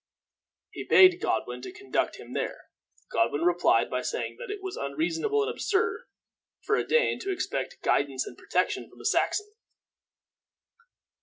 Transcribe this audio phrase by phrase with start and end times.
[0.71, 2.69] He begged Godwin to conduct him there.
[3.11, 6.05] Godwin replied by saying that it was unreasonable and absurd
[6.63, 9.53] for a Dane to expect guidance and protection from a Saxon.